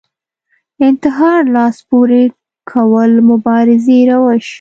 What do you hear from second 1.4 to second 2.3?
لاس پورې